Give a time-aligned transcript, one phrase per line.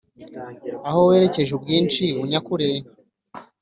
[0.87, 2.69] aho werekeje ubwinshi unyakure.